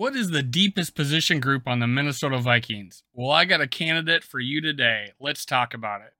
[0.00, 3.02] What is the deepest position group on the Minnesota Vikings?
[3.12, 5.12] Well, I got a candidate for you today.
[5.20, 6.14] Let's talk about it.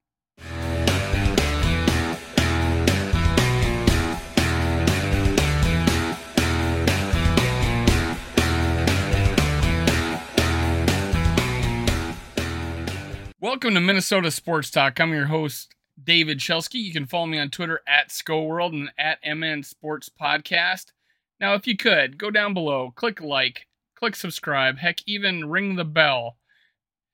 [13.40, 15.00] Welcome to Minnesota Sports Talk.
[15.00, 15.74] I'm your host,
[16.04, 16.82] David Shelsky.
[16.82, 20.92] You can follow me on Twitter at ScoWorld and at MN Sports Podcast.
[21.40, 23.66] Now, if you could, go down below, click like,
[24.00, 26.38] click subscribe, heck, even ring the bell.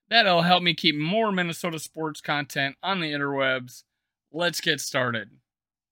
[0.09, 3.83] That'll help me keep more Minnesota sports content on the interwebs.
[4.33, 5.30] Let's get started.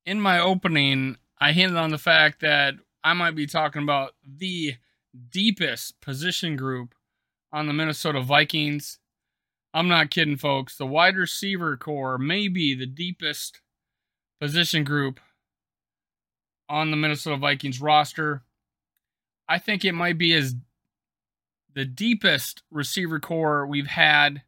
[0.06, 4.74] In my opening, I hinted on the fact that I might be talking about the
[5.30, 6.94] deepest position group
[7.52, 8.98] on the Minnesota Vikings.
[9.72, 10.76] I'm not kidding, folks.
[10.76, 13.60] The wide receiver corps may be the deepest
[14.40, 15.18] position group
[16.68, 18.42] on the Minnesota Vikings roster.
[19.48, 20.54] I think it might be as
[21.74, 24.42] the deepest receiver corps we've had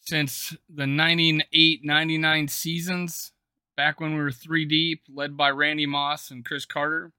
[0.00, 3.32] since the 98 99 seasons,
[3.76, 7.12] back when we were three deep, led by Randy Moss and Cris Carter.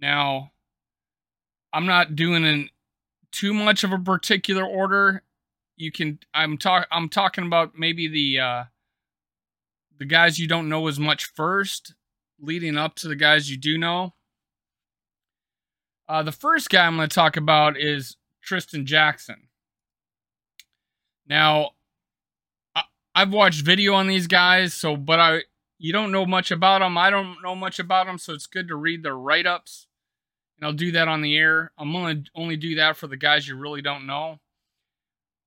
[0.00, 0.52] Now,
[1.72, 2.70] I'm not doing in
[3.32, 5.22] too much of a particular order
[5.80, 8.64] you can I'm talk I'm talking about maybe the uh
[9.98, 11.94] the guys you don't know as much first,
[12.38, 14.14] leading up to the guys you do know.
[16.10, 19.46] Uh, the first guy I'm going to talk about is Tristan Jackson.
[21.24, 21.70] Now,
[22.74, 22.82] I,
[23.14, 25.42] I've watched video on these guys, so but I
[25.78, 26.98] you don't know much about them.
[26.98, 29.86] I don't know much about them, so it's good to read their write ups.
[30.58, 31.70] And I'll do that on the air.
[31.78, 34.40] I'm going to only do that for the guys you really don't know.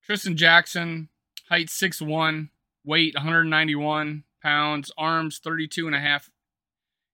[0.06, 1.10] Tristan Jackson,
[1.50, 2.48] height 6'1,
[2.86, 6.30] weight 191 pounds, arms 32 and a half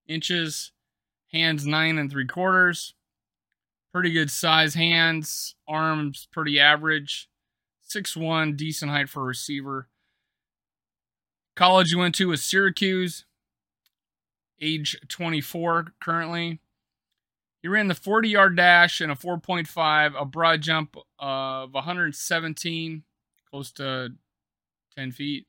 [0.07, 0.71] inches,
[1.31, 2.93] hands nine and three quarters.
[3.99, 7.27] Pretty good size hands, arms pretty average.
[7.81, 9.89] Six one, decent height for a receiver.
[11.57, 13.25] College you went to was Syracuse,
[14.61, 16.61] age 24 currently.
[17.61, 23.03] He ran the 40 yard dash and a 4.5, a broad jump of 117,
[23.51, 24.13] close to
[24.97, 25.45] 10 feet.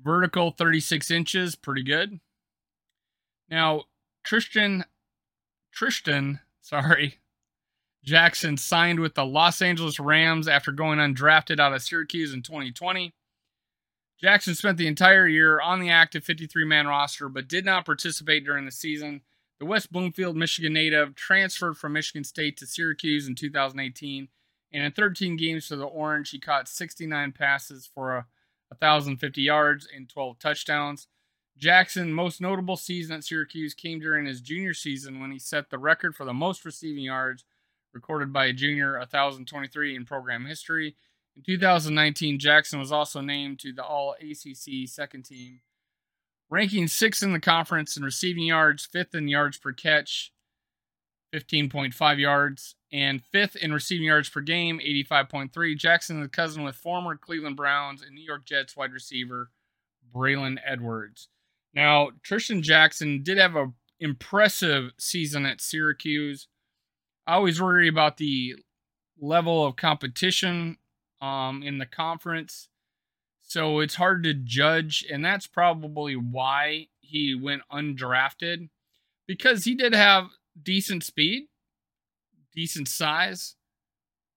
[0.00, 2.20] Vertical 36 inches, pretty good.
[3.50, 3.86] Now,
[4.22, 4.84] Tristan,
[5.72, 7.18] Tristan, sorry,
[8.04, 13.14] Jackson signed with the Los Angeles Rams after going undrafted out of Syracuse in 2020.
[14.20, 18.44] Jackson spent the entire year on the active 53 man roster, but did not participate
[18.44, 19.22] during the season
[19.62, 24.26] the West Bloomfield, Michigan native transferred from Michigan State to Syracuse in 2018,
[24.72, 28.26] and in 13 games for the Orange, he caught 69 passes for a
[28.70, 31.06] 1,050 yards and 12 touchdowns.
[31.56, 35.78] Jackson' most notable season at Syracuse came during his junior season when he set the
[35.78, 37.44] record for the most receiving yards
[37.92, 40.96] recorded by a junior, 1,023 in program history.
[41.36, 45.60] In 2019, Jackson was also named to the All ACC second team
[46.52, 50.32] ranking sixth in the conference in receiving yards, fifth in yards per catch,
[51.34, 55.78] 15.5 yards, and fifth in receiving yards per game, 85.3.
[55.78, 59.50] Jackson is a cousin with former Cleveland Browns and New York Jets wide receiver
[60.14, 61.28] Braylon Edwards.
[61.72, 66.48] Now, Tristan Jackson did have an impressive season at Syracuse.
[67.26, 68.56] I always worry about the
[69.20, 70.78] level of competition
[71.20, 72.68] um, in the conference.
[73.42, 78.70] So it's hard to judge, and that's probably why he went undrafted
[79.26, 80.30] because he did have
[80.60, 81.48] decent speed,
[82.54, 83.56] decent size,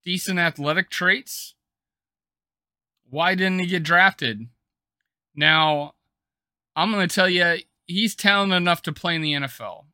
[0.04, 1.54] decent athletic traits.
[3.08, 4.48] Why didn't he get drafted?
[5.34, 5.94] Now,
[6.74, 9.84] I'm going to tell you, he's talented enough to play in the NFL.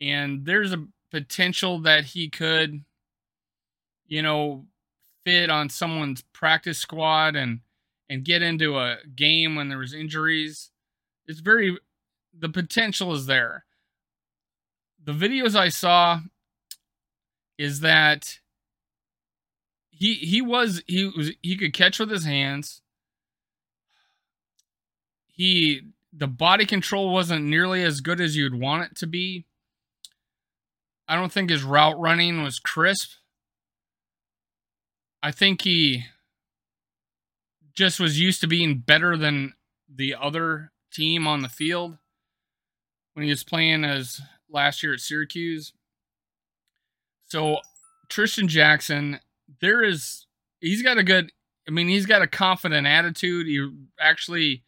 [0.00, 2.82] And there's a potential that he could,
[4.08, 4.66] you know,
[5.24, 7.60] fit on someone's practice squad and
[8.10, 10.72] and get into a game when there was injuries.
[11.28, 11.78] It's very
[12.36, 13.64] the potential is there.
[15.04, 16.18] The videos I saw
[17.58, 18.40] is that
[19.90, 22.82] he he was he was he could catch with his hands.
[25.28, 25.82] He
[26.12, 29.46] the body control wasn't nearly as good as you'd want it to be.
[31.08, 33.10] I don't think his route running was crisp.
[35.22, 36.04] I think he
[37.74, 39.54] just was used to being better than
[39.92, 41.98] the other team on the field
[43.14, 45.72] when he was playing as last year at Syracuse.
[47.26, 47.58] So
[48.08, 49.20] Tristan Jackson,
[49.60, 50.26] there is
[50.60, 51.32] he's got a good
[51.66, 53.46] I mean, he's got a confident attitude.
[53.46, 53.66] He
[53.98, 54.62] actually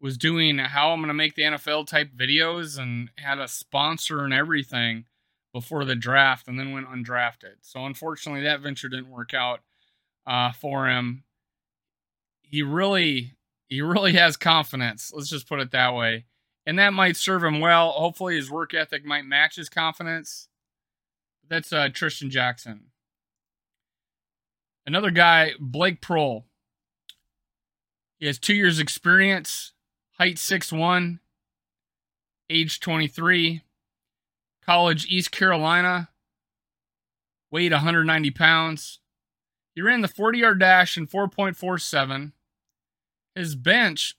[0.00, 4.24] was doing how I'm going to make the NFL type videos and had a sponsor
[4.24, 5.04] and everything
[5.52, 7.56] before the draft and then went undrafted.
[7.62, 9.60] So unfortunately, that venture didn't work out
[10.26, 11.24] uh, for him.
[12.42, 13.36] He really,
[13.68, 15.12] he really has confidence.
[15.14, 16.26] Let's just put it that way,
[16.66, 17.92] and that might serve him well.
[17.92, 20.48] Hopefully, his work ethic might match his confidence.
[21.48, 22.86] That's uh, Tristan Jackson.
[24.86, 26.44] Another guy, Blake Proehl.
[28.18, 29.72] He has two years experience,
[30.18, 31.20] height six one,
[32.50, 33.62] age 23,
[34.70, 36.10] college East Carolina,
[37.50, 39.00] weighed 190 pounds.
[39.74, 42.30] He ran the 40 yard dash in 4.47.
[43.34, 44.14] His bench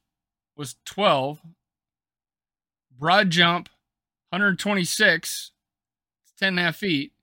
[0.58, 1.40] was 12.
[3.00, 3.70] Broad jump,
[4.32, 5.52] 126.
[6.26, 7.14] It's 10 and a half feet.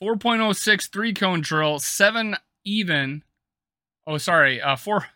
[0.00, 3.24] 4.06 three cone drill, seven even.
[4.06, 5.06] Oh, sorry, uh, four.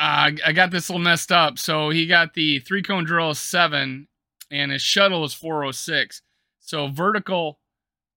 [0.00, 1.58] Uh, I got this little messed up.
[1.58, 4.08] So he got the three cone drill seven,
[4.50, 6.22] and his shuttle is 406.
[6.58, 7.60] So vertical,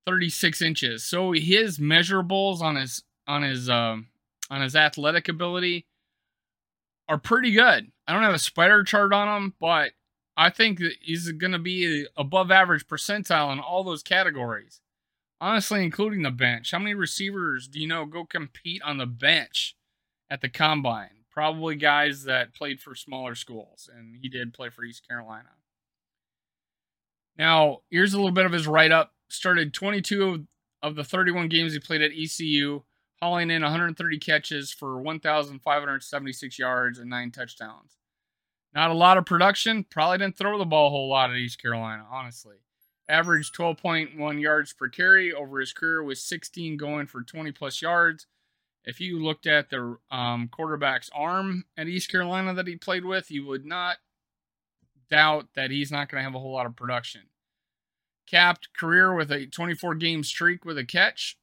[0.07, 1.03] 36 inches.
[1.03, 4.07] So his measurables on his on his um
[4.49, 5.85] on his athletic ability
[7.09, 7.91] are pretty good.
[8.07, 9.91] I don't have a spider chart on him, but
[10.37, 14.79] I think that he's going to be above average percentile in all those categories.
[15.41, 16.71] Honestly, including the bench.
[16.71, 19.75] How many receivers do you know go compete on the bench
[20.29, 21.22] at the combine?
[21.33, 25.49] Probably guys that played for smaller schools, and he did play for East Carolina.
[27.37, 29.13] Now, here's a little bit of his write up.
[29.29, 30.45] Started 22
[30.83, 32.83] of the 31 games he played at ECU,
[33.19, 37.97] hauling in 130 catches for 1,576 yards and nine touchdowns.
[38.75, 39.85] Not a lot of production.
[39.89, 42.57] Probably didn't throw the ball a whole lot at East Carolina, honestly.
[43.09, 48.27] Averaged 12.1 yards per carry over his career, with 16 going for 20 plus yards.
[48.85, 53.31] If you looked at the um, quarterback's arm at East Carolina that he played with,
[53.31, 53.97] you would not
[55.09, 57.21] doubt that he's not going to have a whole lot of production.
[58.27, 61.37] Capped career with a 24 game streak with a catch.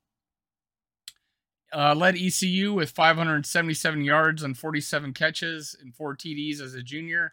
[1.72, 7.32] Uh, led ECU with 577 yards and 47 catches and four TDs as a junior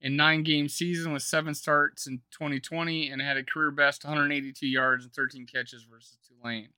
[0.00, 4.66] in nine game season with seven starts in 2020 and had a career best 182
[4.66, 6.68] yards and 13 catches versus Tulane.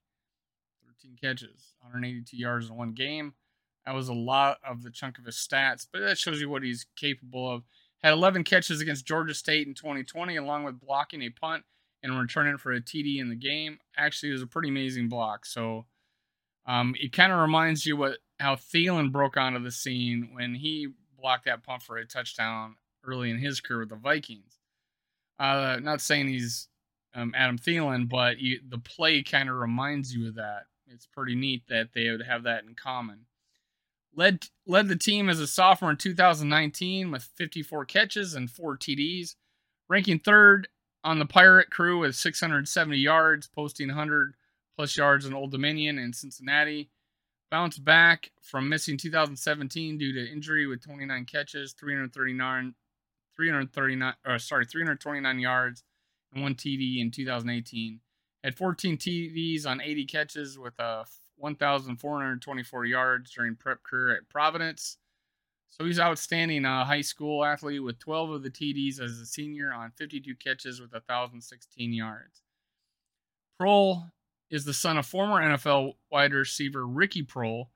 [1.01, 3.33] 13 catches, 182 yards in one game.
[3.85, 6.63] That was a lot of the chunk of his stats, but that shows you what
[6.63, 7.63] he's capable of.
[8.03, 11.63] Had 11 catches against Georgia State in 2020, along with blocking a punt
[12.03, 13.77] and returning for a TD in the game.
[13.97, 15.45] Actually, it was a pretty amazing block.
[15.45, 15.85] So
[16.65, 20.87] um, it kind of reminds you what how Thielen broke onto the scene when he
[21.19, 24.57] blocked that punt for a touchdown early in his career with the Vikings.
[25.39, 26.67] Uh, not saying he's
[27.13, 30.63] um, Adam Thielen, but you, the play kind of reminds you of that.
[30.93, 33.25] It's pretty neat that they would have that in common.
[34.13, 39.35] Led led the team as a sophomore in 2019 with 54 catches and four TDs,
[39.87, 40.67] ranking third
[41.03, 44.33] on the Pirate crew with 670 yards, posting 100
[44.75, 46.89] plus yards in Old Dominion and Cincinnati.
[47.49, 52.75] Bounced back from missing 2017 due to injury with 29 catches, 339,
[53.35, 55.83] 339, or sorry, 329 yards
[56.33, 57.99] and one TD in 2018.
[58.43, 61.05] Had 14 TDs on 80 catches with a
[61.37, 64.97] 1,424 yards during prep career at Providence.
[65.69, 69.73] So he's outstanding uh, high school athlete with 12 of the TDs as a senior
[69.73, 72.41] on 52 catches with 1,016 yards.
[73.59, 74.11] Proehl
[74.49, 77.67] is the son of former NFL wide receiver Ricky Proehl,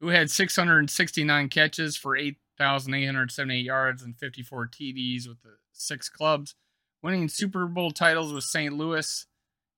[0.00, 6.54] who had 669 catches for 8,878 yards and 54 TDs with the six clubs,
[7.02, 8.74] winning Super Bowl titles with St.
[8.74, 9.26] Louis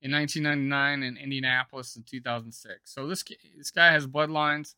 [0.05, 2.79] in 1999 and Indianapolis in 2006.
[2.85, 3.25] So this
[3.57, 4.75] this guy has bloodlines.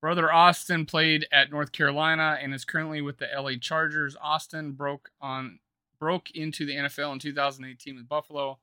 [0.00, 4.16] Brother Austin played at North Carolina and is currently with the LA Chargers.
[4.20, 5.60] Austin broke on
[6.00, 8.58] broke into the NFL in 2018 with Buffalo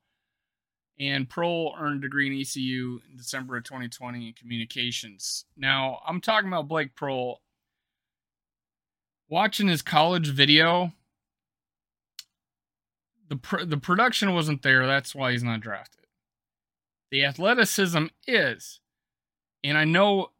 [0.99, 5.45] and Proehl earned a degree in ECU in December of 2020 in communications.
[5.57, 7.37] Now, I'm talking about Blake Proehl.
[9.27, 10.91] Watching his college video,
[13.31, 14.85] the pr- the production wasn't there.
[14.85, 16.05] That's why he's not drafted.
[17.11, 18.81] The athleticism is,
[19.63, 20.31] and I know,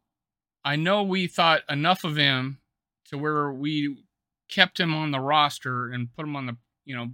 [0.62, 2.58] I know we thought enough of him
[3.06, 3.96] to where we
[4.50, 7.08] kept him on the roster and put him on the you know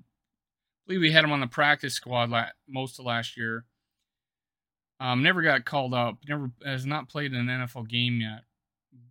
[0.84, 3.64] believe we had him on the practice squad la- most of last year.
[4.98, 6.18] Um, never got called up.
[6.28, 8.40] Never has not played in an NFL game yet.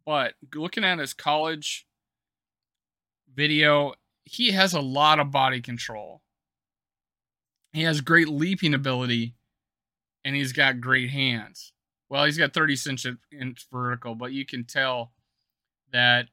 [0.06, 1.88] But looking at his college
[3.34, 3.94] video,
[4.26, 6.24] he has a lot of body control.
[7.78, 9.36] He has great leaping ability,
[10.26, 11.74] and he's got great hands.
[12.10, 12.76] Well, he's got 30
[13.40, 15.12] inch, vertical, but you can tell
[15.94, 16.30] that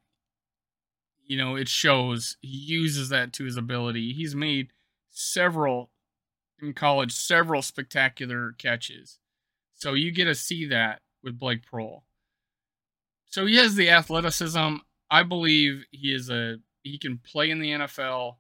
[1.27, 4.15] you know, it shows he uses that to his ability.
[4.15, 4.69] He's made
[5.11, 5.91] several
[6.63, 9.19] in college, several spectacular catches.
[9.75, 12.05] So you get to see that with Blake Proehl.
[13.27, 14.77] So he has the athleticism.
[15.11, 18.37] I believe he is a he can play in the NFL,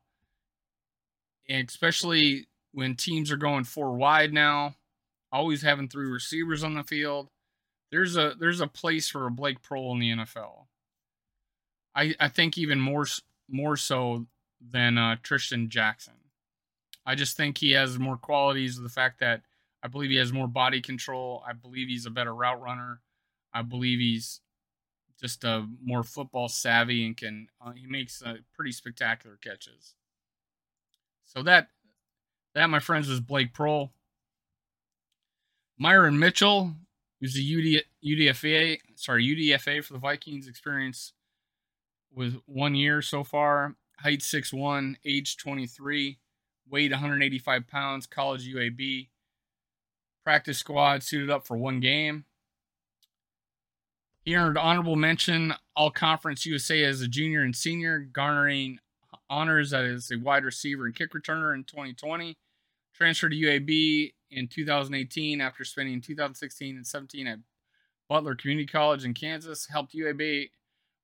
[1.50, 4.74] and especially when teams are going four wide now,
[5.32, 7.30] always having three receivers on the field.
[7.90, 10.66] There's a there's a place for a Blake Proehl in the NFL.
[11.94, 13.06] I I think even more
[13.48, 14.26] more so
[14.60, 16.14] than uh, Trishton Jackson.
[17.06, 19.42] I just think he has more qualities of the fact that
[19.82, 21.42] I believe he has more body control.
[21.46, 23.00] I believe he's a better route runner.
[23.52, 24.40] I believe he's
[25.20, 29.94] just a more football savvy and can uh, he makes uh, pretty spectacular catches.
[31.24, 31.68] So that
[32.54, 33.90] that my friends was Blake Proehl.
[35.78, 36.75] Myron Mitchell,
[37.20, 41.12] who's a UD, UDFA, sorry UDFA for the Vikings experience
[42.14, 43.75] with one year so far.
[43.99, 46.18] Height 6'1", age 23
[46.68, 49.08] weighed 185 pounds, college UAB.
[50.25, 52.25] Practice squad suited up for one game.
[54.25, 58.78] He earned honorable mention All Conference USA as a junior and senior, garnering
[59.28, 62.37] honors as a wide receiver and kick returner in 2020.
[62.94, 67.38] Transferred to UAB in 2018 after spending 2016 and 17 at
[68.08, 69.66] Butler Community College in Kansas.
[69.66, 70.50] Helped UAB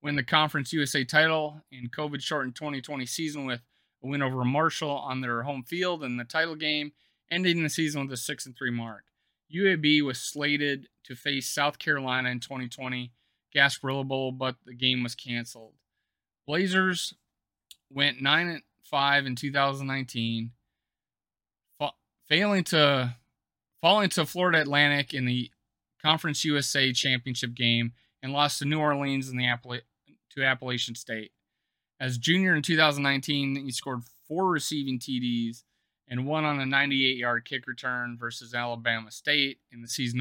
[0.03, 3.61] win the Conference USA title in COVID shortened 2020 season with
[4.03, 6.93] a win over Marshall on their home field in the title game,
[7.31, 9.05] ending the season with a 6 and 3 mark.
[9.55, 13.13] UAB was slated to face South Carolina in 2020
[13.55, 15.75] Gasparilla Bowl, but the game was canceled.
[16.47, 17.15] Blazers
[17.91, 20.60] went 9 and 5 in 2019, fa-
[22.31, 23.15] failing to
[23.83, 25.51] falling to Florida Atlantic in the
[26.01, 29.83] Conference USA championship game and lost to New Orleans in the Appala-
[30.31, 31.33] to Appalachian State.
[31.99, 35.65] As junior in 2019, he scored four receiving TDs
[36.09, 40.21] and one on a 98 yard kick return versus Alabama State in the season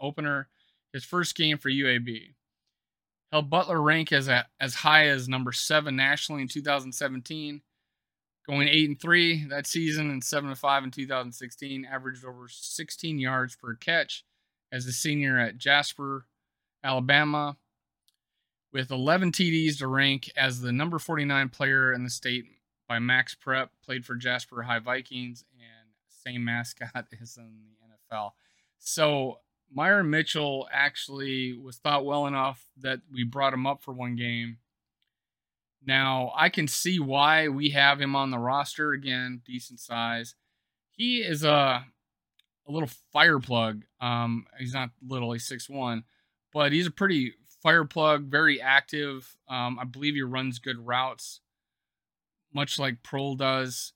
[0.00, 0.48] opener,
[0.92, 2.34] his first game for UAB.
[3.30, 7.62] Held Butler rank as, a, as high as number seven nationally in 2017,
[8.46, 13.18] going 8 and 3 that season and 7 and 5 in 2016, averaged over 16
[13.18, 14.24] yards per catch
[14.70, 16.26] as a senior at Jasper,
[16.82, 17.56] Alabama
[18.72, 22.44] with 11 TDs to rank as the number 49 player in the state
[22.88, 26.90] by Max Prep, played for Jasper High Vikings, and same mascot
[27.22, 28.30] as in the NFL.
[28.78, 29.38] So
[29.72, 34.58] Myron Mitchell actually was thought well enough that we brought him up for one game.
[35.86, 40.34] Now I can see why we have him on the roster again, decent size.
[40.90, 41.84] He is a
[42.68, 43.84] a little fire plug.
[44.00, 46.04] Um, he's not little, he's six one,
[46.52, 49.36] but he's a pretty fire plug, very active.
[49.48, 51.40] Um, I believe he runs good routes,
[52.52, 53.92] much like Proehl does.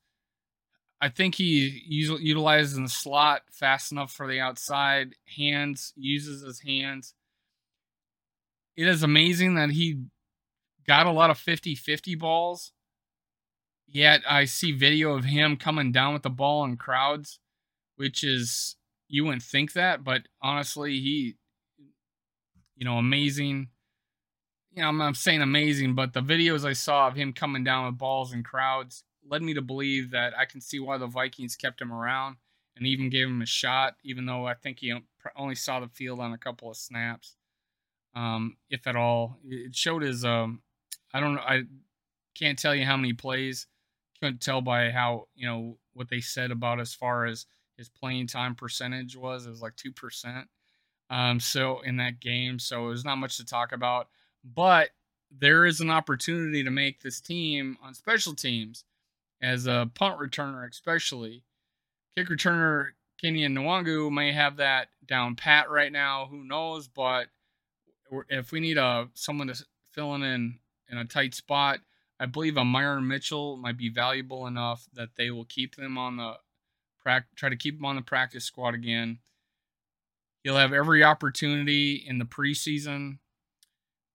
[1.00, 5.14] I think he utilizes in the slot fast enough for the outside.
[5.36, 7.14] Hands uses his hands.
[8.76, 10.00] It is amazing that he
[10.86, 12.72] got a lot of 50-50 balls.
[13.88, 17.38] Yet I see video of him coming down with the ball in crowds,
[17.96, 18.76] which is
[19.08, 21.36] you wouldn't think that, but honestly, he
[22.76, 23.68] you know, amazing.
[24.72, 27.98] You know, I'm saying amazing, but the videos I saw of him coming down with
[27.98, 31.80] balls and crowds led me to believe that I can see why the Vikings kept
[31.80, 32.36] him around
[32.76, 34.94] and even gave him a shot, even though I think he
[35.34, 37.36] only saw the field on a couple of snaps,
[38.14, 39.38] um, if at all.
[39.44, 40.60] It showed his, um,
[41.16, 41.62] I don't I
[42.34, 43.66] can't tell you how many plays.
[44.20, 47.46] Couldn't tell by how, you know, what they said about as far as
[47.78, 49.46] his playing time percentage was.
[49.46, 50.44] It was like 2%.
[51.08, 54.08] Um, so in that game, so there's not much to talk about,
[54.44, 54.90] but
[55.30, 58.84] there is an opportunity to make this team on special teams
[59.40, 61.44] as a punt returner, especially
[62.14, 62.88] kick returner.
[63.24, 66.26] Kene Nwangwu may have that down pat right now.
[66.30, 66.88] Who knows?
[66.88, 67.28] But
[68.28, 70.58] if we need a someone to fill in
[70.90, 71.80] in a tight spot,
[72.18, 76.16] I believe a Myron Mitchell might be valuable enough that they will keep them on
[76.16, 76.34] the
[77.36, 79.20] try to keep him on the practice squad again
[80.46, 83.18] He'll have every opportunity in the preseason,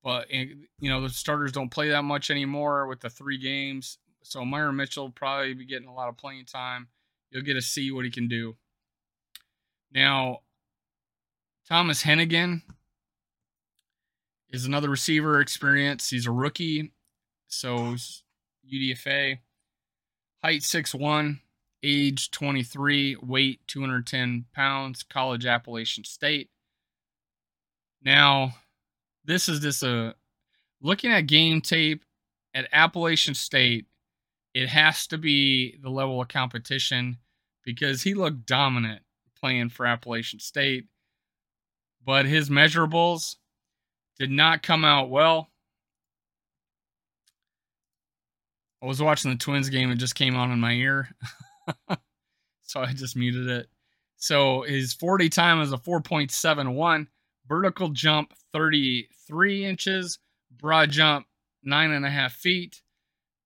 [0.02, 0.46] but eh,
[0.80, 3.98] you know the starters don't play that much anymore with the three games.
[4.24, 6.88] So Myron Mitchell will probably be getting a lot of playing time.
[7.32, 8.56] You'll get to see what he can do.
[9.94, 10.44] Now,
[11.68, 12.62] Thomas Hennigan
[14.52, 16.10] is another receiver experience.
[16.10, 16.92] He's a rookie,
[17.48, 17.96] so
[18.72, 19.40] UDFA.
[20.44, 21.40] Height six one,
[21.84, 26.50] age 23, weight 210 pounds, college Appalachian State.
[28.04, 28.56] Now,
[29.24, 30.16] this is just a
[30.82, 32.04] looking at game tape.
[32.54, 33.86] at Appalachian State,
[34.54, 37.18] it has to be the level of competition
[37.64, 39.04] because he looked dominant
[39.40, 40.86] playing for Appalachian State,
[42.04, 43.36] but his measurables
[44.20, 45.50] did not come out well.
[48.82, 51.10] I was watching the Twins game, it just came on in my ear.
[52.64, 53.68] so I just muted it.
[54.18, 57.08] So his 40 time is a 4.71,
[57.48, 60.20] vertical jump 33 inches,
[60.52, 61.28] broad jump
[61.64, 62.82] nine and a half feet,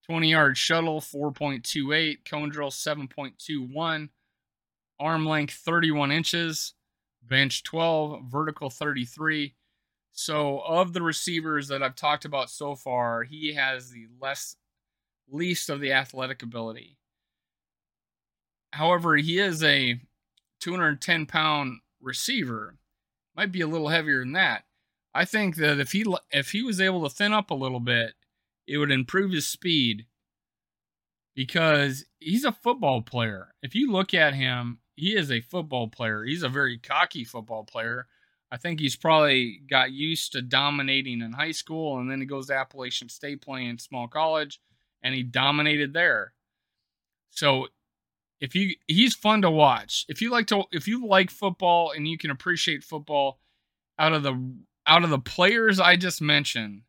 [0.05, 4.09] 20 yard shuttle 4.28, cone drill 7.21,
[4.99, 6.73] arm length 31 inches,
[7.21, 9.55] bench 12, vertical 33.
[10.15, 14.55] So of the receivers that I've talked about so far, he has the less
[15.29, 16.97] least of the athletic ability.
[18.71, 19.99] However, he is a
[20.61, 22.77] 210 pound receiver.
[23.35, 24.63] Might be a little heavier than that.
[25.13, 28.13] I think that if he if he was able to thin up a little bit,
[28.65, 30.05] it would improve his speed
[31.35, 33.53] because he's a football player.
[33.61, 36.23] If you look at him, he is a football player.
[36.23, 38.07] He's a very cocky football player.
[38.51, 42.47] I think he's probably got used to dominating in high school and then he goes
[42.47, 44.59] to Appalachian State playing small college
[45.03, 46.33] and he dominated there.
[47.31, 47.67] So
[48.39, 50.05] if you he's fun to watch.
[50.07, 53.39] If you like to if you like football and you can appreciate football
[53.97, 54.53] out of the
[54.87, 56.83] out of the players I just mentioned,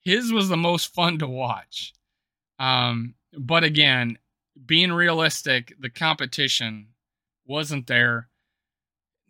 [0.00, 1.92] his was the most fun to watch.
[2.58, 4.18] Um, but again,
[4.64, 6.88] being realistic, the competition
[7.46, 8.28] wasn't there.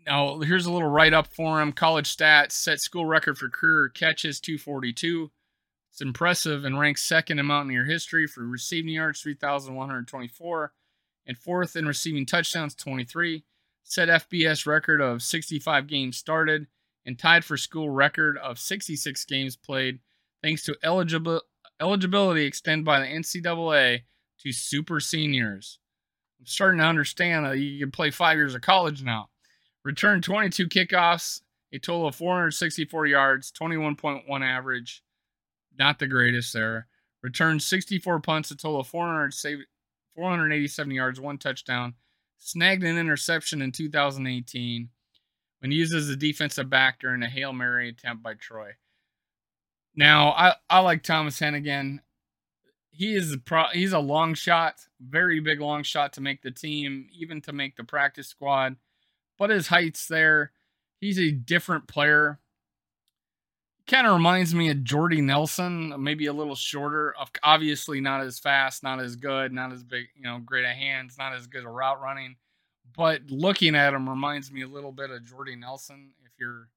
[0.09, 1.71] Now, here's a little write up for him.
[1.71, 5.31] College stats set school record for career catches 242.
[5.93, 10.73] It's impressive and ranks second in Mountaineer history for receiving yards 3,124
[11.27, 13.45] and fourth in receiving touchdowns 23.
[13.83, 16.69] Set FBS record of 65 games started
[17.05, 19.99] and tied for school record of 66 games played
[20.43, 21.43] thanks to eligible,
[21.83, 24.05] eligibility extended by the NCAA
[24.41, 25.79] to super seniors.
[26.41, 29.29] I'm starting to understand that you can play five years of college now.
[29.85, 35.03] Returned 22 kickoffs, a total of 464 yards, 21.1 average.
[35.79, 36.89] Not the greatest there.
[37.23, 41.95] Returned 64 punts, a total of 487 yards, one touchdown.
[42.39, 44.91] Snagged an interception in 2018
[45.61, 48.73] when used as a defensive back during a Hail Mary attempt by Troy.
[49.95, 51.99] Now, I, I like Thomas Hennigan.
[52.91, 56.51] He is a pro, he's a long shot, very big long shot to make the
[56.51, 58.77] team, even to make the practice squad.
[59.39, 60.53] But his height's there.
[61.01, 62.39] He's a different player.
[63.87, 67.15] Kind of reminds me of Jordy Nelson, maybe a little shorter.
[67.43, 71.17] Obviously, not as fast, not as good, not as big, you know, great at hands,
[71.19, 72.37] not as good at route running.
[72.95, 76.11] But looking at him reminds me a little bit of Jordy Nelson.
[76.25, 76.69] If you're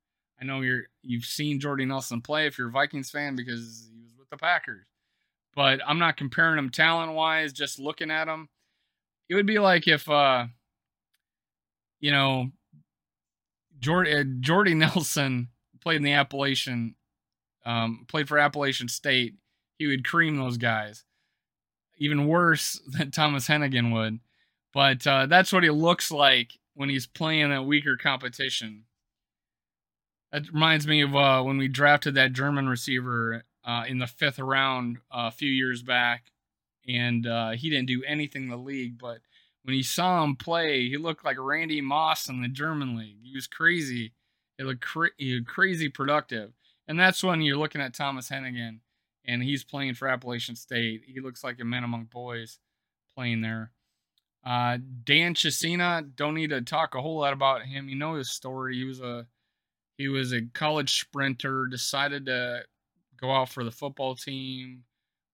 [0.41, 4.01] I know you're you've seen Jordy Nelson play if you're a Vikings fan because he
[4.01, 4.85] was with the Packers.
[5.55, 8.49] But I'm not comparing him talent wise, just looking at him.
[9.29, 10.45] It would be like if uh
[12.01, 12.51] you know
[13.79, 15.47] Jordy, uh, Jordy Nelson
[15.81, 16.95] played in the Appalachian
[17.65, 19.35] um played for Appalachian State,
[19.77, 21.05] he would cream those guys.
[21.97, 24.19] Even worse than Thomas Hennigan would.
[24.73, 28.83] But uh, that's what he looks like when he's playing a weaker competition.
[30.31, 34.39] That reminds me of uh, when we drafted that German receiver uh, in the fifth
[34.39, 36.31] round uh, a few years back,
[36.87, 38.97] and uh, he didn't do anything in the league.
[38.97, 39.19] But
[39.63, 43.17] when you saw him play, he looked like Randy Moss in the German league.
[43.23, 44.13] He was crazy.
[44.57, 46.53] He looked, cra- he looked crazy productive,
[46.87, 48.79] and that's when you're looking at Thomas Hennigan,
[49.25, 51.03] and he's playing for Appalachian State.
[51.05, 52.59] He looks like a man among boys
[53.15, 53.71] playing there.
[54.43, 57.87] Uh, Dan Chisena, don't need to talk a whole lot about him.
[57.87, 58.75] You know his story.
[58.75, 59.27] He was a
[59.97, 62.63] he was a college sprinter, decided to
[63.19, 64.83] go out for the football team,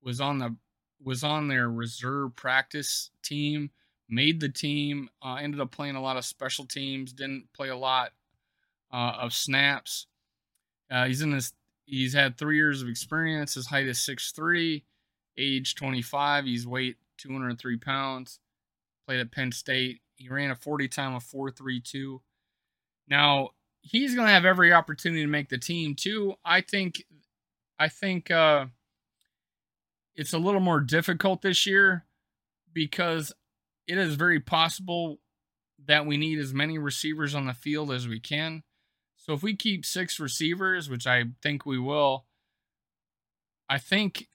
[0.04, 0.56] was on the
[1.02, 3.70] was on their reserve practice team,
[4.10, 7.76] made the team, uh, ended up playing a lot of special teams, didn't play a
[7.76, 8.12] lot
[8.92, 10.08] uh, of snaps.
[10.90, 11.54] Uh, he's in this.
[11.86, 13.54] He's had three years of experience.
[13.54, 14.84] His height is six three,
[15.38, 16.46] age 25.
[16.46, 18.40] He's weight 203 pounds.
[19.06, 20.02] Played at Penn State.
[20.16, 22.22] He ran a 40 time of 432.
[23.08, 26.36] Now, he's going to have every opportunity to make the team too.
[26.44, 27.04] I think
[27.80, 28.66] I think uh,
[30.16, 32.06] it's a little more difficult this year
[32.74, 33.32] because
[33.88, 35.20] it is very possible
[35.86, 38.64] that we need as many receivers on the field as we can.
[39.16, 42.26] So if we keep six receivers, which I think we will,
[43.70, 44.28] I think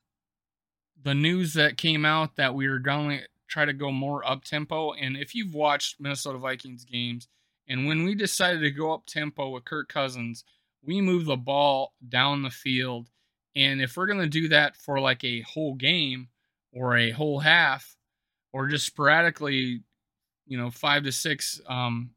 [1.03, 4.45] the news that came out that we are going to try to go more up
[4.45, 7.29] tempo, and if you've watched Minnesota Vikings games,
[7.69, 10.45] and when we decided to go up tempo with Kirk Cousins,
[10.83, 13.09] we moved the ball down the field
[13.55, 16.29] And if we're going to do that for like a whole game
[16.73, 17.97] or a whole half
[18.53, 19.83] or just sporadically,
[20.47, 22.11] you know, five to six um,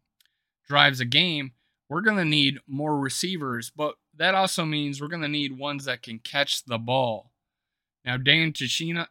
[0.67, 1.51] drives a game,
[1.89, 3.71] we're going to need more receivers.
[3.75, 7.31] But that also means we're going to need ones that can catch the ball.
[8.03, 9.07] Now, Dan Chisena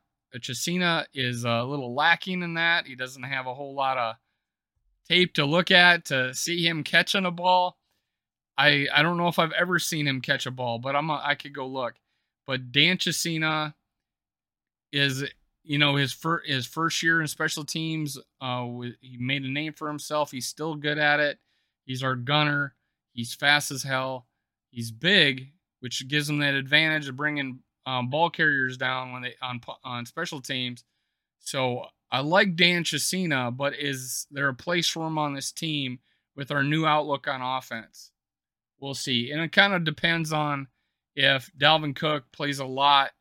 [1.15, 2.87] is a little lacking in that.
[2.87, 4.17] He doesn't have a whole lot of
[5.09, 7.77] tape to look at to see him catching a ball.
[8.57, 11.21] I I don't know if I've ever seen him catch a ball, but I'm a,
[11.25, 11.95] I could go look.
[12.47, 13.75] But Dan Chisena
[14.93, 15.25] is
[15.65, 18.19] you know his first his first year in special teams.
[18.41, 18.67] Uh,
[19.01, 20.31] he made a name for himself.
[20.31, 21.39] He's still good at it.
[21.85, 22.75] He's our gunner.
[23.13, 24.27] He's fast as hell.
[24.71, 29.35] He's big, which gives him that advantage of bringing um, ball carriers down when they
[29.41, 30.85] on on special teams.
[31.41, 35.99] So I like Dan Chisena, but is there a place for him on this team
[36.37, 38.11] with our new outlook on offense?
[38.81, 40.69] We'll see, and it kind of depends on
[41.17, 43.13] if Dalvin Cook plays a lot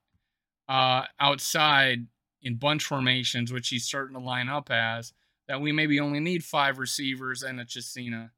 [0.67, 2.07] uh, outside
[2.43, 5.13] in bunch formations, which he's starting to line up as.
[5.47, 8.31] That we maybe only need five receivers and a Chisena.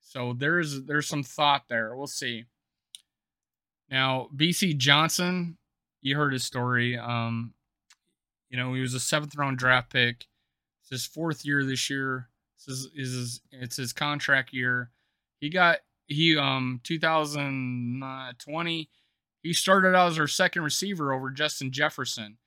[0.00, 1.94] So there's there's some thought there.
[1.94, 2.44] We'll see.
[3.90, 5.58] Now, Bisi Johnson,
[6.00, 6.96] you heard his story.
[6.96, 7.54] Um,
[8.48, 10.26] you know, he was a seventh round draft pick.
[10.80, 12.28] It's his fourth year this year.
[12.56, 14.90] This is, is his, it's his contract year.
[15.40, 18.88] He got he um 2020
[19.42, 22.38] he started out as our second receiver over Justin Jefferson.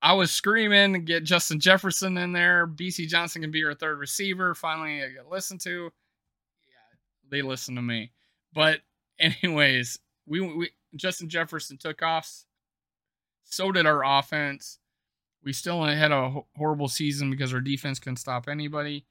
[0.00, 2.66] I was screaming to get Justin Jefferson in there.
[2.66, 4.54] Bisi Johnson can be our third receiver.
[4.54, 5.90] Finally, I got listened to.
[6.66, 6.96] Yeah,
[7.30, 8.12] they listened to me.
[8.52, 8.80] But
[9.18, 12.44] anyways, we, we Justin Jefferson took off.
[13.44, 14.78] So did our offense.
[15.42, 19.06] We still had a horrible season because our defense couldn't stop anybody.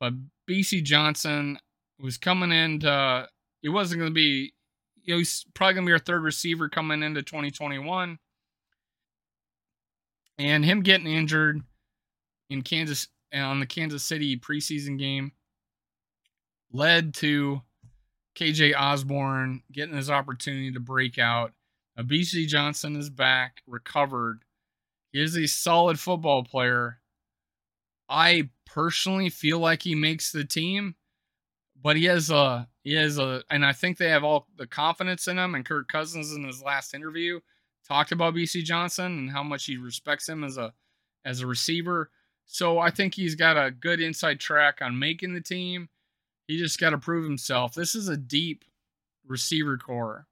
[0.00, 0.14] But
[0.48, 1.58] Bisi Johnson
[1.98, 3.28] was coming into.
[3.62, 4.52] It wasn't going to be.
[5.02, 8.18] He's probably going to be our third receiver coming into 2021.
[10.40, 11.60] And him getting injured
[12.48, 15.32] in Kansas on the Kansas City preseason game
[16.72, 17.60] led to
[18.34, 21.52] KJ Osborn getting his opportunity to break out.
[21.98, 24.40] Bisi Johnson is back, recovered.
[25.12, 27.00] He is a solid football player.
[28.08, 30.94] I personally feel like he makes the team,
[31.82, 35.28] but he has a he has a and I think they have all the confidence
[35.28, 35.54] in him.
[35.54, 37.40] And Kirk Cousins in his last interview
[37.90, 40.72] talked about Bisi Johnson and how much he respects him as a
[41.24, 42.10] as a receiver.
[42.46, 45.88] So I think he's got a good inside track on making the team.
[46.46, 47.74] He just got to prove himself.
[47.74, 48.64] This is a deep
[49.26, 50.26] receiver corps,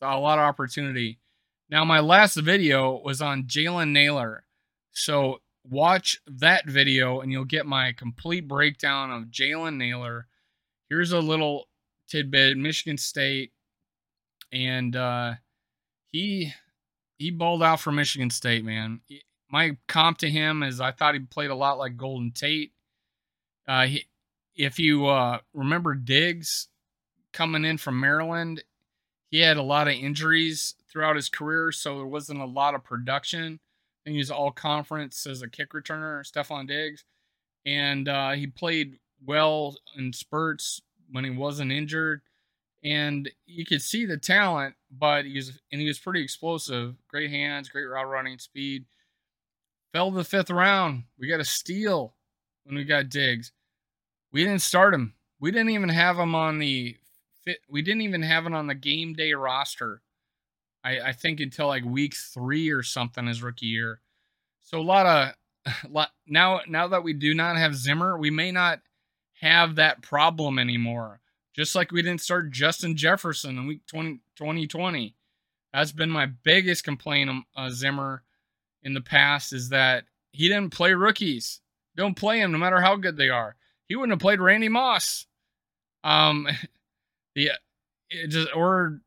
[0.00, 1.18] a lot of opportunity.
[1.70, 4.44] Now, my last video was on Jalen Nailor.
[4.92, 10.26] So watch that video and you'll get my complete breakdown of Jalen Nailor.
[10.88, 11.68] Here's a little
[12.06, 13.52] tidbit Michigan State.
[14.50, 15.34] And uh,
[16.12, 16.54] he
[17.18, 19.00] he balled out for Michigan State, man.
[19.50, 22.72] My comp to him is I thought he played a lot like Golden Tate.
[23.66, 24.04] Uh, he,
[24.56, 26.68] if you uh, remember Diggs
[27.32, 28.62] coming in from Maryland,
[29.30, 32.84] he had a lot of injuries throughout his career, so there wasn't a lot of
[32.84, 33.60] production.
[34.06, 37.04] And he was all conference as a kick returner, Stefon Diggs.
[37.66, 42.22] And uh, he played well in spurts when he wasn't injured.
[42.82, 46.94] And you could see the talent, but he was and he was pretty explosive.
[47.08, 48.86] Great hands, great route running, speed.
[49.92, 51.04] Fell to the fifth round.
[51.18, 52.14] We got a steal
[52.64, 53.52] when we got Diggs.
[54.32, 55.14] We didn't start him.
[55.40, 56.96] We didn't even have him on the
[57.44, 57.60] fit.
[57.68, 60.02] We didn't even have him on the game day roster.
[60.84, 64.00] I, I think until like week three or something his rookie year.
[64.60, 65.34] So a lot of
[65.66, 68.80] a lot, now now that we do not have Zimmer, we may not
[69.40, 71.20] have that problem anymore.
[71.58, 75.16] Just like we didn't start Justin Jefferson in week 20, 2020.
[75.72, 78.22] That's been my biggest complaint of uh, Zimmer
[78.84, 81.60] in the past is that he didn't play rookies.
[81.96, 83.56] Don't play them no matter how good they are.
[83.88, 85.26] He wouldn't have played Randy Moss.
[86.04, 86.46] Um,
[87.34, 87.50] the
[88.08, 89.00] it just or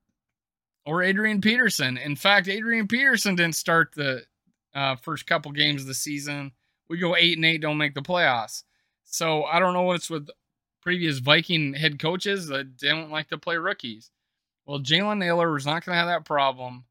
[0.85, 1.97] or Adrian Peterson.
[1.97, 4.23] In fact, Adrian Peterson didn't start the
[4.75, 6.51] uh, first couple games of the season.
[6.89, 8.63] We go eight and eight, don't make the playoffs.
[9.05, 10.27] So I don't know what's with
[10.81, 14.11] previous Viking head coaches that don't like to play rookies.
[14.65, 16.85] Well, Jalen Nailor was not going to have that problem.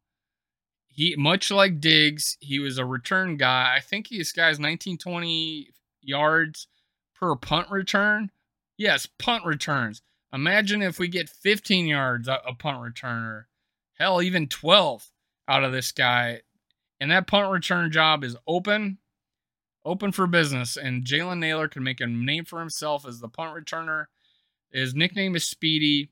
[0.88, 3.74] He, much like Diggs, he was a return guy.
[3.76, 5.70] I think this guy's 1920
[6.03, 6.66] yards
[7.18, 8.31] per punt return.
[8.76, 10.03] Yes, punt returns.
[10.33, 13.44] Imagine if we get 15 yards a, a punt returner,
[13.98, 15.11] hell, even 12
[15.48, 16.42] out of this guy.
[17.00, 18.98] And that punt return job is open,
[19.85, 20.77] open for business.
[20.77, 24.07] And Jalen Nailor can make a name for himself as the punt returner.
[24.73, 26.11] His nickname is Speedy.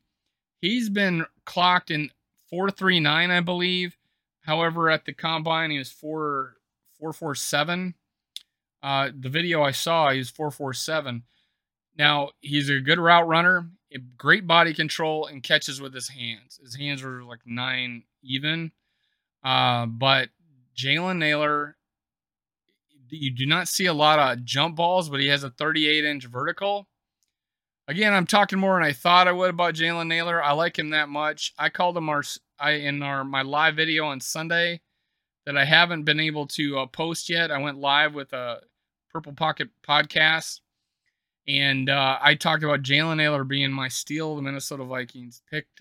[0.61, 2.11] He's been clocked in
[2.51, 3.97] 439, I believe.
[4.43, 6.57] However, at the combine, he was four
[6.99, 7.95] four four seven.
[8.83, 11.25] Uh, the video I saw, he was four four seven.
[11.97, 13.69] Now he's a good route runner,
[14.17, 16.59] great body control, and catches with his hands.
[16.63, 18.73] His hands were like nine even.
[19.45, 20.31] Uh, but
[20.77, 21.77] Jalen Nailor,
[23.11, 26.25] you do not see a lot of jump balls, but he has a 38 inch
[26.27, 26.89] vertical.
[27.87, 30.43] Again, I'm talking more than I thought I would about Jalen Nailor.
[30.43, 31.55] I like him that much.
[31.59, 32.23] I called him our
[32.59, 34.81] I in our my live video on Sunday
[35.47, 37.51] that I haven't been able to uh, post yet.
[37.51, 38.61] I went live with a
[39.11, 40.61] Purple Pocket podcast,
[41.47, 45.81] and uh, I talked about Jalen Nailor being my steal the Minnesota Vikings picked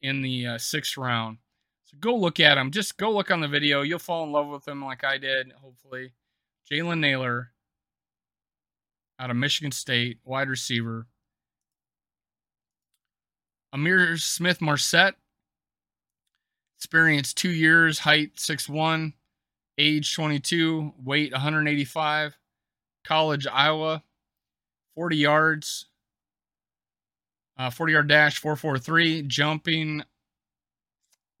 [0.00, 1.38] in the uh, sixth round.
[1.84, 2.70] So go look at him.
[2.70, 3.82] Just go look on the video.
[3.82, 6.12] You'll fall in love with him like I did, hopefully.
[6.70, 7.52] Jalen Nailor
[9.18, 11.06] out of Michigan State, wide receiver.
[13.74, 15.14] Ihmir Smith-Marsette,
[16.78, 19.12] experience two years, height 6'1,
[19.76, 22.36] age 22, weight 185,
[23.04, 24.02] college, Iowa,
[24.94, 25.86] 40 yards,
[27.58, 30.02] uh, 40 yard dash 443, jumping,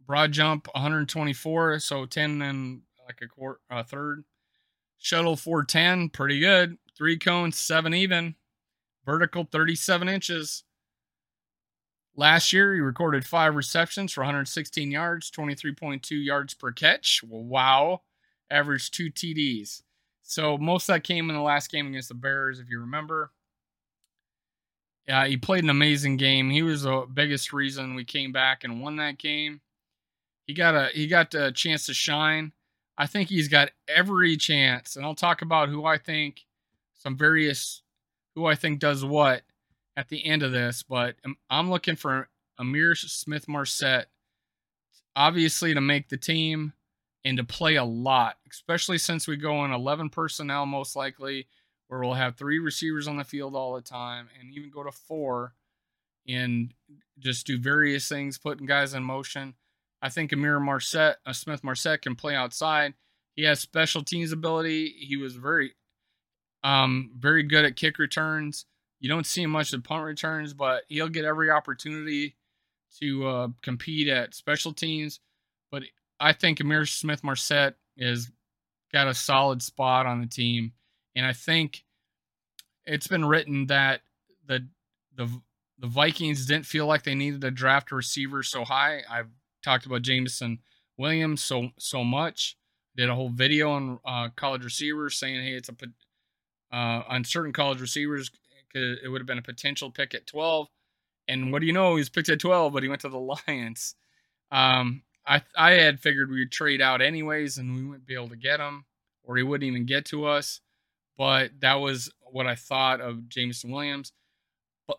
[0.06, 4.24] broad jump 124, so 10 and like a quarter, uh, third.
[4.98, 6.76] Shuttle 410, pretty good.
[6.96, 8.34] Three cones, seven even.
[9.06, 10.64] Vertical 37 inches.
[12.16, 17.22] Last year, he recorded five receptions for 116 yards, 23.2 yards per catch.
[17.26, 18.02] Wow.
[18.50, 19.82] Averaged two TDs.
[20.22, 23.30] So most of that came in the last game against the Bears, if you remember.
[25.06, 26.50] Yeah, he played an amazing game.
[26.50, 29.62] He was the biggest reason we came back and won that game.
[30.46, 32.52] He got a he got a chance to shine.
[33.00, 36.44] I think he's got every chance, and I'll talk about who I think
[36.94, 37.82] some various
[38.34, 39.42] who I think does what
[39.96, 41.14] at the end of this, but
[41.48, 42.28] I'm looking for
[42.60, 44.08] Ihmir Smith-Marsette,
[45.14, 46.72] obviously to make the team
[47.24, 51.46] and to play a lot, especially since we go in 11 personnel most likely,
[51.86, 54.92] where we'll have three receivers on the field all the time, and even go to
[54.92, 55.54] four
[56.28, 56.74] and
[57.18, 59.54] just do various things, putting guys in motion.
[60.00, 62.94] I think Ihmir Marsette, uh, Smith-Marsette can play outside.
[63.34, 64.94] He has special teams ability.
[64.98, 65.74] He was very,
[66.62, 68.66] um, very good at kick returns.
[69.00, 72.36] You don't see him much in punt returns, but he'll get every opportunity
[73.00, 75.20] to uh, compete at special teams.
[75.70, 75.84] But
[76.18, 78.30] I think Ihmir Smith-Marsette is
[78.92, 80.72] got a solid spot on the team,
[81.14, 81.84] and I think
[82.86, 84.00] it's been written that
[84.46, 84.66] the
[85.14, 85.28] the
[85.78, 89.02] the Vikings didn't feel like they needed to draft a receiver so high.
[89.08, 89.28] I've
[89.62, 90.58] talked about Jameson
[90.96, 92.56] Williams so so much.
[92.96, 95.74] Did a whole video on uh, college receivers saying, hey, it's a
[96.74, 98.30] uh, on certain college receivers
[98.74, 100.68] it would have been a potential pick at 12.
[101.26, 101.94] And what do you know?
[101.94, 103.18] He was picked at 12, but he went to the
[103.48, 103.94] Lions.
[104.50, 108.36] Um, I I had figured we'd trade out anyways, and we wouldn't be able to
[108.36, 108.86] get him,
[109.24, 110.60] or he wouldn't even get to us.
[111.18, 114.12] But that was what I thought of Jameson Williams.
[114.86, 114.98] But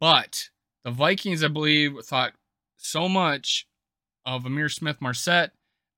[0.00, 0.50] but
[0.82, 2.32] the Vikings, I believe, thought
[2.78, 3.68] so much
[4.36, 5.52] of Ihmir Smith-Marsette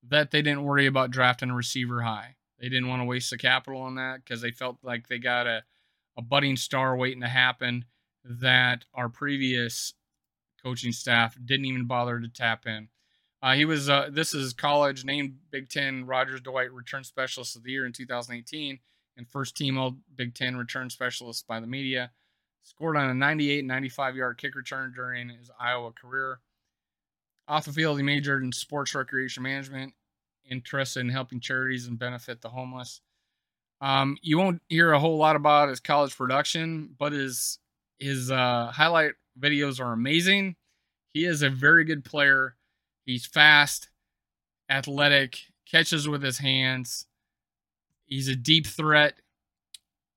[0.09, 2.35] that they didn't worry about drafting a receiver high.
[2.59, 5.47] They didn't want to waste the capital on that because they felt like they got
[5.47, 5.63] a
[6.15, 7.85] a budding star waiting to happen
[8.23, 9.93] that our previous
[10.63, 12.87] coaching staff didn't even bother to tap in.
[13.41, 17.63] Uh, he was uh, this is college named Big Ten Rodgers Dwight Return Specialist of
[17.63, 18.79] the Year in 2018
[19.17, 22.11] and first team All Big Ten Return Specialist by the media.
[22.65, 26.39] Scored on a 98 95 yard kick return during his Iowa career.
[27.47, 29.93] Off the field, he majored in sports recreation management,
[30.49, 33.01] interested in helping charities and benefit the homeless.
[33.81, 37.59] Um, you won't hear a whole lot about his college production, but his
[37.99, 40.55] his uh, highlight videos are amazing.
[41.13, 42.55] He is a very good player.
[43.05, 43.89] He's fast,
[44.69, 47.07] athletic, catches with his hands.
[48.05, 49.15] He's a deep threat.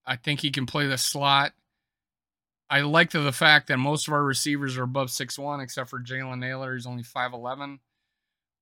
[0.07, 1.53] I think he can play the slot.
[2.69, 5.91] I like the, the fact that most of our receivers are above six one, except
[5.91, 6.75] for Jalen Nailor.
[6.75, 7.79] He's only 5'11.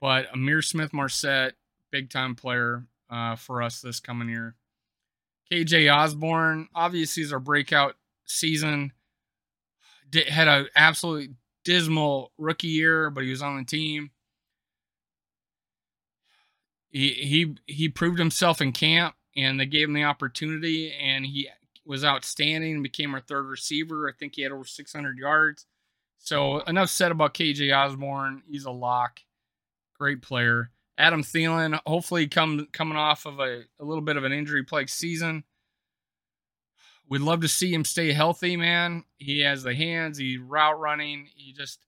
[0.01, 1.55] But Ihmir Smith-Marsette,
[1.91, 4.57] big time player uh, for us this coming year.
[5.51, 8.93] KJ Osborn, obviously, is our breakout season.
[10.11, 14.11] Did, had an absolutely dismal rookie year, but he was on the team.
[16.91, 21.49] He he he proved himself in camp, and they gave him the opportunity, and he
[21.85, 22.75] was outstanding.
[22.75, 24.09] and Became our third receiver.
[24.09, 25.67] I think he had over 600 yards.
[26.19, 28.43] So enough said about KJ Osborn.
[28.49, 29.21] He's a lock.
[29.99, 30.71] Great player.
[30.97, 34.91] Adam Thielen, hopefully come coming off of a, a little bit of an injury plagued
[34.91, 35.45] season.
[37.09, 39.05] We'd love to see him stay healthy, man.
[39.19, 41.81] He has the hands, He route running, he just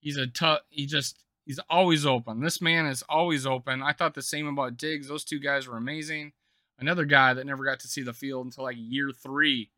[0.00, 2.40] he's a tough he just He's always open.
[2.40, 3.80] This man is always open.
[3.80, 5.06] I thought the same about Diggs.
[5.06, 6.32] Those two guys were amazing.
[6.78, 9.70] Another guy that never got to see the field until like year three.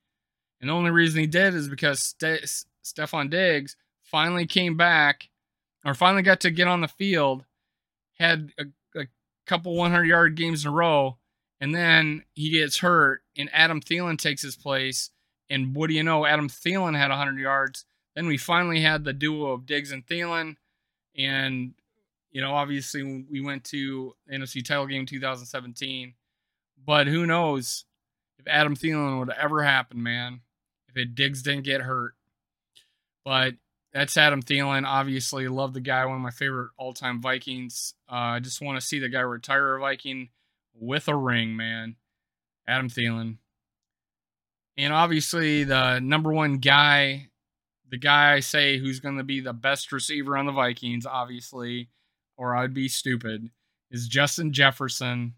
[0.61, 5.29] And the only reason he did is because Ste- Stefon Diggs finally came back
[5.85, 7.45] or finally got to get on the field,
[8.19, 8.65] had a,
[8.99, 9.07] a
[9.47, 11.19] couple 100 yard games in a row,
[11.61, 15.11] and then he gets hurt, and Adam Thielen takes his place.
[15.51, 16.27] And what do you know?
[16.27, 17.85] Adam Thielen had 100 yards.
[18.15, 20.57] Then we finally had the duo of Diggs and Thielen.
[21.17, 21.75] And,
[22.31, 26.15] you know, obviously we went to NFC title game 2017.
[26.85, 27.85] But who knows
[28.39, 30.41] if Adam Thielen would ever happen, man,
[30.89, 32.15] if it Diggs didn't get hurt.
[33.25, 33.55] But
[33.93, 34.87] that's Adam Thielen.
[34.87, 37.95] Obviously, love the guy, one of my favorite all time Vikings.
[38.11, 40.29] Uh, I just want to see the guy retire a Viking
[40.75, 41.97] with a ring, man.
[42.67, 43.39] Adam Thielen.
[44.77, 47.31] And obviously, the number one guy,
[47.91, 51.89] the guy I say who's going to be the best receiver on the Vikings, obviously,
[52.37, 53.51] or I'd be stupid,
[53.91, 55.35] is Justin Jefferson.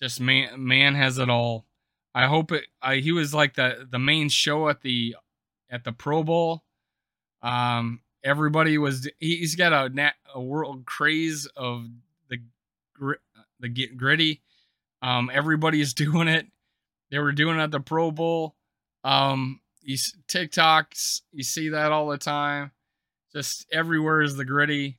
[0.00, 1.66] Just man, man has it all.
[2.14, 2.64] I hope it.
[2.80, 5.16] I, he was like the the main show at the
[5.70, 6.64] at the Pro Bowl.
[7.42, 9.08] Um, everybody was.
[9.18, 11.86] He's got a nat, a world craze of
[12.28, 12.38] the
[13.60, 14.42] the get Griddy.
[15.02, 16.46] Um, everybody's doing it.
[17.10, 18.54] They were doing it at the Pro Bowl.
[19.02, 22.72] Um, you TikToks, you see that all the time.
[23.32, 24.98] Just everywhere is the Griddy.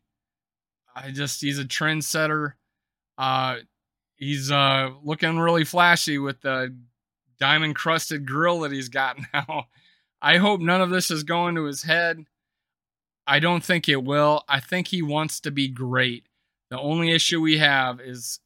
[0.95, 2.53] I just he's a trendsetter.
[3.17, 3.58] Uh,
[4.15, 6.75] he's uh looking really flashy with the
[7.39, 9.67] diamond crusted grill that he's got now.
[10.21, 12.25] I hope none of this is going to his head.
[13.28, 14.43] I don't think it will.
[14.47, 16.28] I think he wants to be great.
[16.69, 18.39] The only issue we have is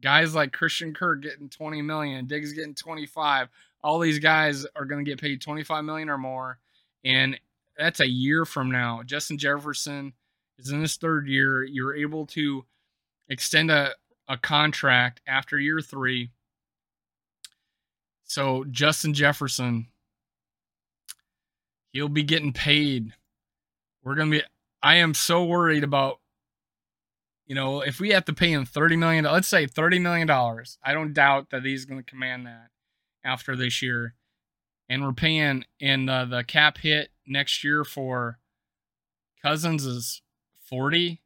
[0.00, 3.48] guys like Christian Kirk getting 20 million, Diggs getting 25.
[3.82, 6.58] All these guys are going to get paid 25 million or more.
[7.04, 7.38] And
[7.78, 9.02] that's a year from now.
[9.04, 10.12] Justin Jefferson
[10.58, 11.62] is in his third year.
[11.62, 12.64] You're able to
[13.28, 13.92] extend a,
[14.28, 16.30] a contract after year three.
[18.24, 19.86] So, Justin Jefferson,
[21.92, 23.12] he'll be getting paid.
[24.02, 24.42] We're to be,
[24.82, 26.18] I am so worried about
[27.46, 30.78] you know, if we have to pay him thirty million, let's say thirty million dollars,
[30.82, 32.70] I don't doubt that he's going to command that
[33.24, 34.14] after this year,
[34.88, 38.40] and we're paying in uh, the cap hit next year for
[39.42, 40.22] Cousins is
[40.68, 41.22] forty.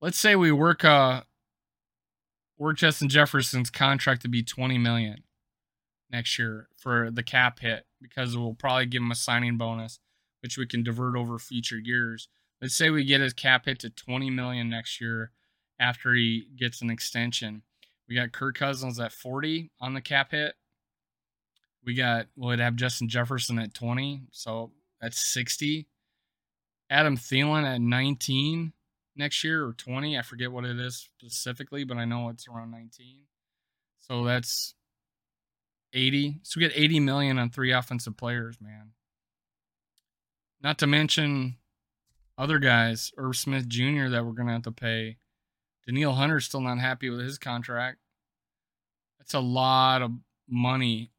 [0.00, 1.22] Let's say we work uh
[2.60, 5.24] work Justin Jefferson's contract to be twenty million
[6.10, 10.00] next year for the cap hit because we'll probably give him a signing bonus,
[10.42, 12.28] which we can divert over future years.
[12.60, 15.30] Let's say we get his cap hit to 20 million next year
[15.78, 17.62] after he gets an extension.
[18.08, 20.54] We got Kirk Cousins at 40 on the cap hit.
[21.84, 25.86] We got we'll have Justin Jefferson at 20, so that's 60.
[26.90, 28.72] Adam Thielen at 19
[29.20, 30.18] next year or 20.
[30.18, 33.20] I forget what it is specifically, but I know it's around 19.
[34.00, 34.74] So that's
[35.92, 36.40] 80.
[36.42, 38.92] So we get 80 million on three offensive players, man.
[40.62, 41.56] Not to mention
[42.36, 44.08] other guys, Irv Smith Jr.
[44.08, 45.18] that we're gonna have to pay.
[45.86, 47.98] Danielle Hunter's still not happy with his contract.
[49.18, 50.12] That's a lot of
[50.48, 51.12] money.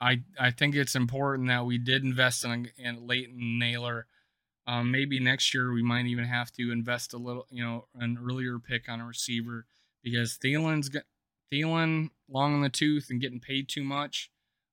[0.00, 4.06] I I think it's important that we did invest in, in Jalen Nailor.
[4.66, 8.18] Um, maybe next year we might even have to invest a little, you know, an
[8.22, 9.66] earlier pick on a receiver
[10.02, 11.04] because Thielen's got
[11.52, 14.30] Thielen long in the tooth and getting paid too much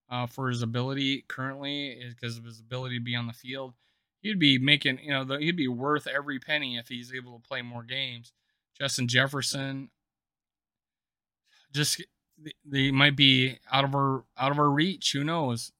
[0.09, 3.75] uh, for his ability currently because of his ability to be on the field
[4.23, 7.47] he'd be making, you know, the, he'd be worth every penny if he's able to
[7.47, 8.31] play more games.
[8.79, 9.89] Justin Jefferson,
[11.71, 12.03] just
[12.65, 15.11] they might be out of our out of our reach.
[15.11, 15.71] Who knows?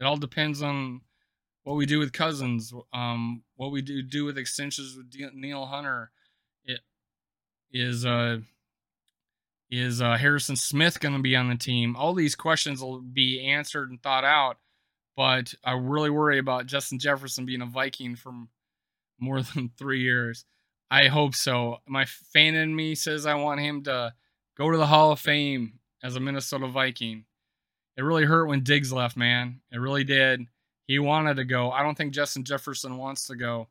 [0.00, 1.02] It all depends on
[1.64, 6.10] what we do with Cousins, um, what we do do with extensions with Neil Hunter.
[6.64, 6.80] It
[7.72, 8.38] is uh
[9.70, 11.96] is uh, Harrison Smith going to be on the team?
[11.96, 14.58] All these questions will be answered and thought out
[15.16, 18.32] but I really worry about Justin Jefferson being a Viking for
[19.18, 20.44] more than three years.
[20.90, 21.78] I hope so.
[21.86, 24.12] My fan in me says I want him to
[24.56, 27.24] go to the Hall of Fame as a Minnesota Viking.
[27.96, 29.60] It really hurt when Diggs left, man.
[29.70, 30.46] It really did.
[30.86, 31.70] He wanted to go.
[31.70, 33.68] I don't think Justin Jefferson wants to go.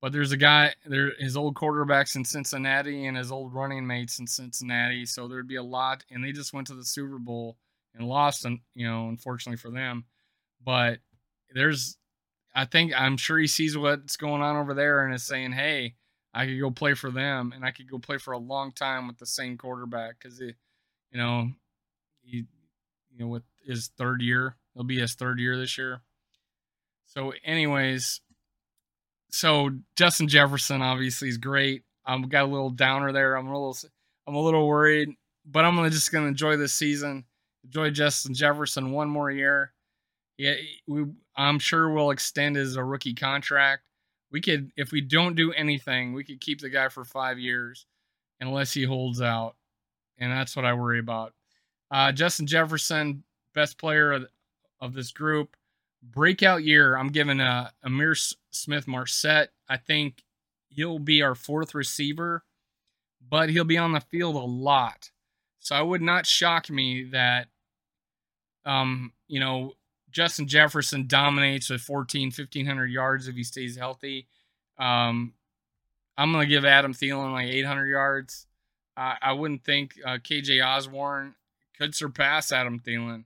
[0.00, 4.18] But there's a guy, there his old quarterbacks in Cincinnati and his old running mates
[4.18, 5.06] in Cincinnati.
[5.06, 7.56] So there'd be a lot, and they just went to the Super Bowl
[7.94, 10.04] and lost, and you know, unfortunately for them
[10.64, 10.98] but
[11.54, 11.96] there's
[12.54, 15.94] I think I'm sure he sees what's going on over there and is saying, "Hey,
[16.34, 19.06] I could go play for them, and I could go play for a long time
[19.06, 20.54] with the same quarterback because you
[21.14, 21.50] know,
[22.22, 22.44] he,
[23.10, 26.02] you know, with his third year, it'll be his third year this year.
[27.06, 28.20] So, anyways,
[29.30, 31.82] so Justin Jefferson obviously is great.
[32.04, 33.36] I've got a little downer there.
[33.36, 33.76] I'm a little
[34.26, 35.10] I'm a little worried,
[35.44, 37.24] but I'm just gonna enjoy this season.
[37.64, 39.72] Enjoy Justin Jefferson one more year.
[40.36, 40.54] Yeah,
[40.86, 41.04] we
[41.36, 43.82] I'm sure we'll extend his rookie contract.
[44.30, 47.86] We could if we don't do anything, we could keep the guy for five years
[48.40, 49.54] unless he holds out.
[50.18, 51.32] And that's what I worry about.
[51.90, 53.22] Uh, Justin Jefferson,
[53.54, 54.26] best player
[54.82, 55.56] of, this group.
[56.02, 59.50] Breakout year, I'm giving uh, Ihmir Smith-Marsette.
[59.68, 60.24] I think
[60.68, 62.44] he'll be our fourth receiver,
[63.26, 65.10] but he'll be on the field a lot.
[65.60, 67.46] So I would not shock me that,
[68.64, 69.74] um, you know,
[70.10, 74.26] Justin Jefferson dominates with 14, 1500 yards if he stays healthy.
[74.78, 75.34] Um,
[76.18, 78.46] I'm going to give Adam Thielen like 800 yards.
[78.96, 81.34] I, I wouldn't think uh, KJ Osborn
[81.78, 83.24] could surpass Adam Thielen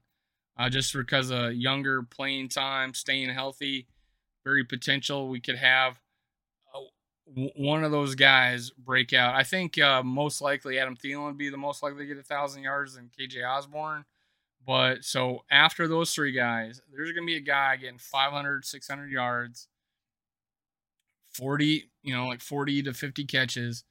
[0.57, 3.87] uh, just because of younger playing time, staying healthy,
[4.43, 5.29] very potential.
[5.29, 5.99] We could have
[7.55, 9.35] one of those guys break out.
[9.35, 12.23] I think uh, most likely Adam Thielen would be the most likely to get a
[12.23, 14.05] thousand yards than KJ Osborn.
[14.65, 19.11] But so after those three guys, there's going to be a guy getting 500, 600
[19.11, 19.67] yards,
[21.33, 23.83] 40, you know, like 40 to 50 catches.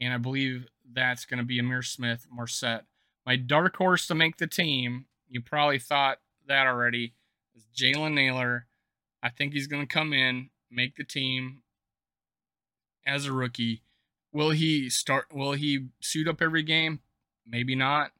[0.00, 2.84] And I believe that's going to be Ihmir Smith-Marsette.
[3.26, 7.14] My dark horse to make the team, you probably thought that already,
[7.54, 8.66] is Jalen Nailor.
[9.22, 11.62] I think he's going to come in, make the team,
[13.06, 13.82] as a rookie.
[14.32, 15.26] Will he start?
[15.32, 17.00] Will he suit up every game?
[17.46, 18.12] Maybe not,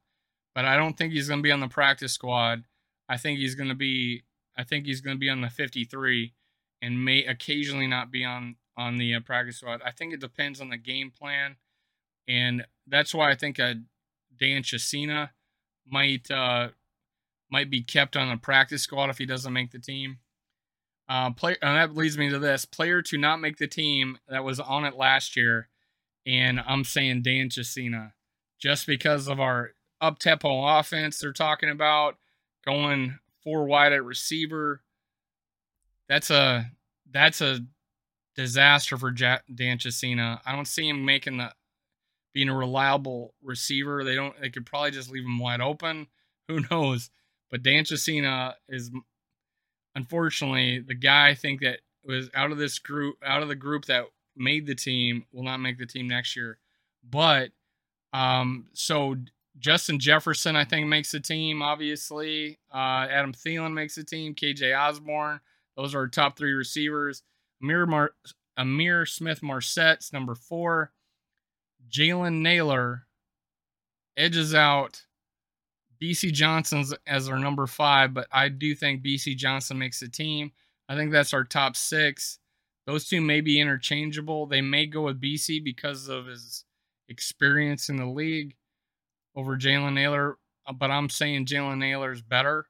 [0.53, 2.63] but I don't think he's going to be on the practice squad.
[3.09, 4.23] I think he's going to be.
[4.57, 6.33] I think he's going to be on the 53,
[6.81, 9.81] and may occasionally not be on on the uh, practice squad.
[9.85, 11.57] I think it depends on the game plan,
[12.27, 13.75] and that's why I think a
[14.39, 15.29] Dan Chisena
[15.87, 16.69] might uh,
[17.49, 20.17] might be kept on the practice squad if he doesn't make the team.
[21.07, 24.43] Uh, play, and that leads me to this player to not make the team that
[24.43, 25.69] was on it last year,
[26.25, 28.13] and I'm saying Dan Chisena,
[28.59, 29.71] just because of our
[30.01, 32.17] up tempo offense they're talking about
[32.65, 34.81] going four wide at receiver.
[36.09, 36.71] That's a
[37.11, 37.59] that's a
[38.35, 39.41] disaster for Dan
[39.77, 40.41] Chisena.
[40.45, 41.53] I don't see him making the
[42.33, 44.03] being a reliable receiver.
[44.03, 44.39] They don't.
[44.41, 46.07] They could probably just leave him wide open.
[46.47, 47.09] Who knows?
[47.55, 47.85] But Dan
[48.67, 48.91] is
[49.95, 53.85] unfortunately, the guy I think that was out of this group, out of the group
[53.85, 54.03] that
[54.35, 56.57] made the team, will not make the team next year.
[57.09, 57.51] But
[58.11, 59.15] um, so
[59.57, 61.61] Justin Jefferson, I think, makes the team.
[61.61, 64.35] Obviously, uh, Adam Thielen makes the team.
[64.35, 65.39] KJ Osborn,
[65.77, 67.23] those are our top three receivers.
[67.63, 68.15] Ihmir Mar-
[68.59, 70.91] Ihmir Smith-Marsette's number four.
[71.89, 73.07] Jalen Nailor
[74.17, 75.04] edges out
[76.01, 80.51] Bisi Johnson's as our number five, but I do think Bisi Johnson makes the team.
[80.87, 82.39] I think that's our top six.
[82.85, 84.45] Those two may be interchangeable.
[84.45, 86.65] They may go with Bisi because of his
[87.09, 88.55] experience in the league
[89.35, 90.37] over Jalen Nailor,
[90.67, 92.67] uh, but I'm saying Jalen Nailor is better,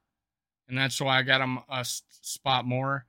[0.68, 3.06] and that's why I got him a spot more.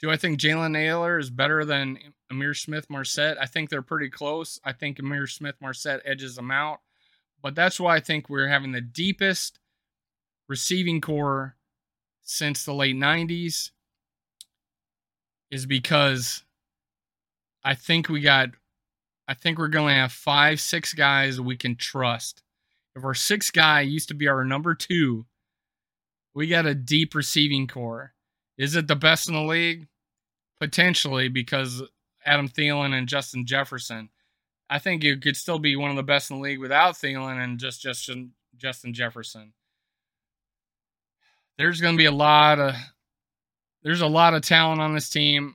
[0.00, 1.98] Do I think Jalen Nailor is better than
[2.30, 3.38] Ihmir Smith-Marsette?
[3.40, 4.60] I think they're pretty close.
[4.64, 6.80] I think Ihmir Smith-Marsette edges them out.
[7.46, 9.60] But that's why I think we're having the deepest
[10.48, 11.54] receiving corps
[12.20, 13.70] since the late 90s
[15.52, 16.42] is because
[17.62, 18.48] I think we got
[19.28, 22.42] I think we're going to have 5 6 guys we can trust.
[22.96, 25.24] If our sixth guy used to be our number 2,
[26.34, 28.12] we got a deep receiving corps.
[28.58, 29.86] Is it the best in the league?
[30.58, 31.80] Potentially because
[32.24, 34.08] Adam Thielen and Justin Jefferson.
[34.68, 37.42] I think you could still be one of the best in the league without Thielen
[37.42, 39.52] and just Justin Justin Jefferson.
[41.58, 42.74] There's going to be a lot of
[43.82, 45.54] there's a lot of talent on this team.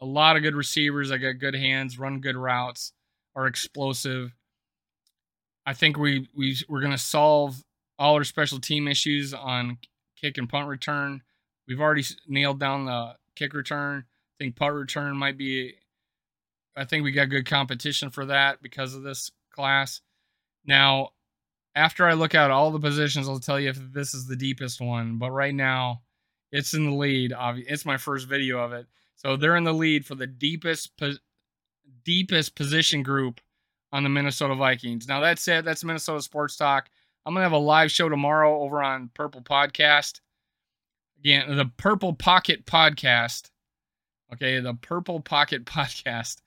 [0.00, 2.92] A lot of good receivers that got good hands, run good routes,
[3.36, 4.34] are explosive.
[5.64, 7.62] I think we we we're going to solve
[7.98, 9.78] all our special team issues on
[10.20, 11.22] kick and punt return.
[11.68, 14.04] We've already nailed down the kick return.
[14.06, 15.74] I think punt return might be
[16.76, 20.00] I think we got good competition for that because of this class.
[20.64, 21.10] Now,
[21.74, 24.80] after I look at all the positions, I'll tell you if this is the deepest
[24.80, 25.18] one.
[25.18, 26.02] But right now,
[26.50, 27.32] it's in the lead.
[27.38, 30.92] It's my first video of it, so they're in the lead for the deepest,
[32.04, 33.40] deepest position group
[33.90, 35.08] on the Minnesota Vikings.
[35.08, 36.90] Now that said, that's Minnesota Sports Talk.
[37.24, 40.20] I'm gonna have a live show tomorrow over on Purple Podcast.
[41.18, 43.50] Again, the Purple Pocket Podcast.
[44.32, 46.41] Okay, the Purple Pocket Podcast.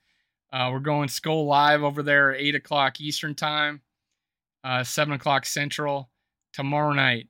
[0.56, 3.82] Uh, we're going Skol Live over there at 8 o'clock Eastern Time,
[4.64, 6.08] uh, 7 o'clock Central
[6.54, 7.28] tomorrow night.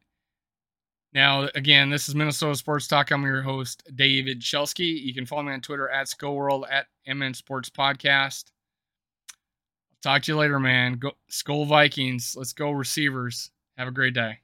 [1.13, 3.11] Now, again, this is Minnesota Sports Talk.
[3.11, 5.03] I'm your host, David Shelsky.
[5.03, 8.45] You can follow me on Twitter at Skullworld at MN Sports Podcast.
[10.03, 10.93] Talk to you later, man.
[10.95, 12.37] Go Skol Vikings.
[12.39, 13.51] Let's go, receivers.
[13.77, 14.39] Have a great day.